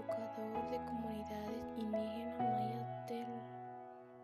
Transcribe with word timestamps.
educador 0.00 0.70
de 0.70 0.78
comunidades 0.86 1.68
indígenas 1.76 2.38
mayas 2.38 3.06
de 3.08 3.26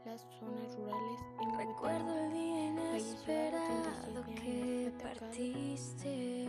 las 0.04 0.20
zonas 0.38 0.74
rurales 0.76 1.20
en 1.40 1.58
Recuerdo 1.58 2.18
el 2.18 2.32
día 2.32 2.66
inesperado 2.66 4.24
que 4.34 4.92
partiste, 5.02 6.48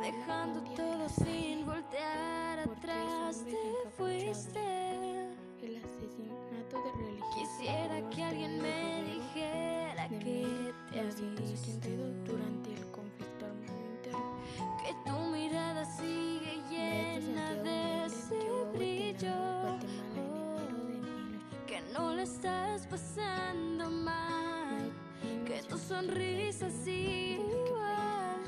dejando 0.00 0.60
todo 0.74 1.08
sin 1.08 1.66
voltear 1.66 2.58
atrás, 2.60 3.44
te 3.44 3.90
fuiste. 3.96 5.28
El 5.62 5.76
asesinato 5.76 6.82
de 6.82 6.92
religión. 6.92 7.30
Quisiera 7.34 8.10
que 8.10 8.24
sonrisa 25.92 26.70
sigue 26.70 27.38
igual 27.66 28.40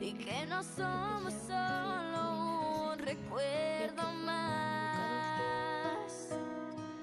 y 0.00 0.12
que 0.12 0.46
no 0.46 0.62
somos 0.62 1.34
solo 1.34 2.92
un 2.92 2.98
recuerdo 2.98 4.04
más. 4.24 4.78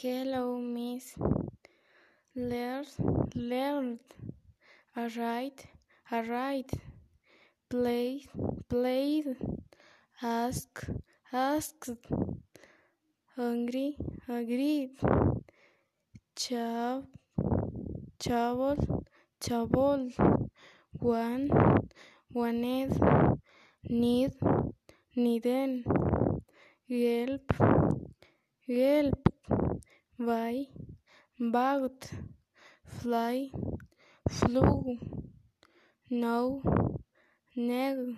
Hello, 0.00 0.56
Miss. 0.58 1.14
Learn, 2.34 2.86
learn. 3.34 4.00
Alright, 4.96 5.68
alright. 6.10 6.72
Play, 7.68 8.26
played. 8.68 9.36
Ask, 10.22 10.86
asked. 11.32 11.90
Hungry, 13.38 13.96
agreed. 14.28 14.98
Chav, 16.34 17.04
chabol, 18.18 19.04
chabol. 19.40 20.00
One, 20.98 21.48
wanted. 22.34 22.98
Need, 23.88 24.32
needen. 25.16 25.84
Help, 26.88 27.52
help. 28.66 29.28
By, 30.18 30.66
bagged, 31.38 32.10
fly, 32.84 33.50
flew, 34.28 34.98
no, 36.10 36.62
neg, 37.54 38.16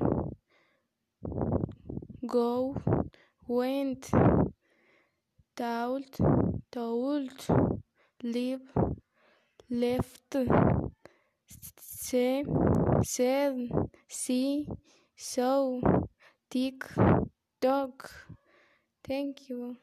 go, 2.27 2.75
went, 3.47 4.11
told, 5.61 6.17
told, 6.73 7.31
live 8.23 8.63
left, 9.69 10.37
say, 11.79 12.45
said, 13.03 13.69
see, 14.09 14.67
saw, 15.15 15.81
tick, 16.49 16.83
dog. 17.61 18.09
Thank 19.07 19.51
you. 19.51 19.77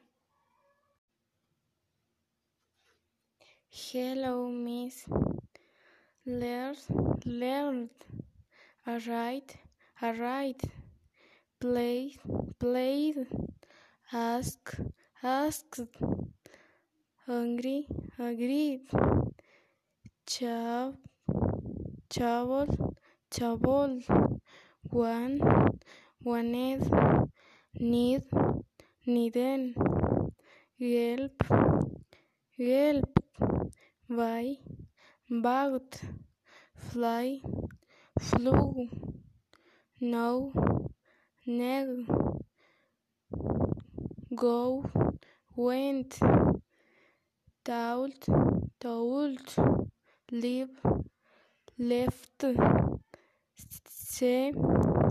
Hello, 3.70 4.48
Miss. 4.48 5.06
Learn, 6.26 6.74
learned. 7.24 7.90
Alright, 8.84 9.56
alright. 10.02 10.60
Play, 11.60 12.16
played. 12.58 13.28
Ask, 14.12 14.76
asked. 15.22 15.80
Hungry, 17.26 17.86
agreed. 18.18 18.88
Chav, 20.26 20.94
chabol, 22.10 22.94
chabol. 23.30 24.02
One, 24.90 25.40
wanted. 26.22 26.90
Need, 27.74 28.24
needen. 29.06 29.74
Help, 30.78 31.42
help. 32.56 33.18
By, 34.08 34.56
bagged, 35.28 36.00
fly, 36.74 37.40
flew, 38.18 38.88
no, 40.00 40.52
neg, 41.46 42.06
go, 44.34 45.07
went, 45.58 46.18
told, 47.64 48.18
told, 48.80 49.38
leave, 50.30 50.80
left, 51.78 52.44
say, 53.88 54.52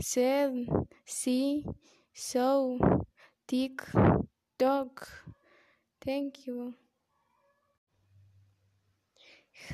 said, 0.02 0.68
see, 1.06 1.66
saw, 2.14 2.78
tick, 3.48 3.82
dog. 4.58 4.92
Thank 6.02 6.48
you. 6.48 6.74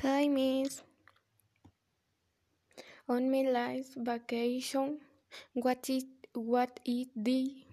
Hi, 0.02 0.28
Miss. 0.28 0.82
On 3.08 3.30
my 3.30 3.42
last 3.42 3.94
vacation, 3.96 5.00
what 5.54 5.88
it 5.88 6.04
what 6.34 6.80
it 6.84 7.08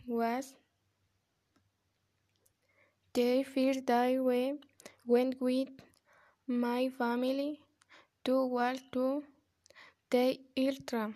was 0.07 0.53
the 3.13 3.43
first 3.43 3.85
day 3.85 4.19
we 4.19 4.59
went 5.05 5.39
with 5.41 5.69
my 6.47 6.89
family 6.89 7.59
to 8.25 8.45
walk 8.45 8.77
to 8.93 9.23
the 10.09 10.39
ultra. 10.57 11.13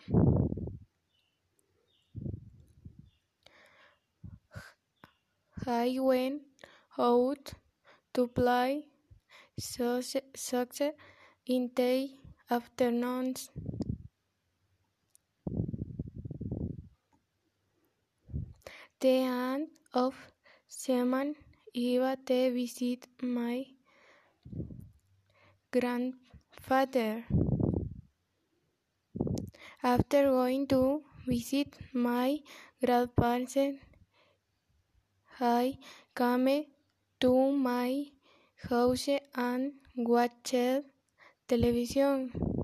I 5.67 5.97
went 5.99 6.43
out 6.99 7.53
to 8.13 8.27
play 8.27 8.85
soccer 9.57 10.91
in 11.45 11.71
the 11.75 12.11
afternoons. 12.49 13.49
The 18.99 19.09
end 19.09 19.67
of 19.93 20.15
season 20.67 21.35
iba 21.75 22.15
to 22.27 22.51
visit 22.55 23.03
my 23.21 23.65
grandfather. 25.71 27.25
After 29.83 30.31
going 30.31 30.67
to 30.67 31.03
visit 31.27 31.75
my 31.91 32.39
grandparents, 32.79 33.57
I 35.39 35.77
came 36.15 36.65
to 37.19 37.51
my 37.51 38.05
house 38.69 39.09
and 39.35 39.73
watched 39.97 40.55
television. 41.47 42.54